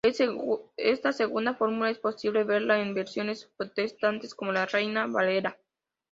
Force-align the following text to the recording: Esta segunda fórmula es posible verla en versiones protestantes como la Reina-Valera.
Esta 0.77 1.11
segunda 1.11 1.53
fórmula 1.53 1.91
es 1.91 1.99
posible 1.99 2.43
verla 2.43 2.79
en 2.81 2.95
versiones 2.95 3.51
protestantes 3.55 4.33
como 4.33 4.51
la 4.51 4.65
Reina-Valera. 4.65 5.59